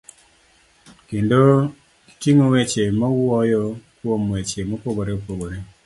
[1.07, 1.39] kendo
[2.07, 3.61] giting'o weche mawuoyo
[3.97, 5.57] kuom weche mopogore opogore.